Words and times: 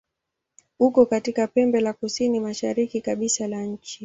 Uko 0.79 1.05
katika 1.05 1.47
pembe 1.47 1.79
la 1.81 1.93
kusini-mashariki 1.93 3.01
kabisa 3.01 3.47
la 3.47 3.63
nchi. 3.65 3.99